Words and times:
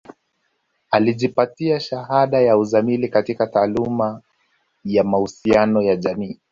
Alijipatia 0.91 1.79
shahada 1.79 2.39
ya 2.41 2.57
uzamili 2.57 3.09
katika 3.09 3.47
taaluma 3.47 4.21
ya 4.83 5.03
mahusiano 5.03 5.81
ya 5.81 5.95
jamii 5.95 6.39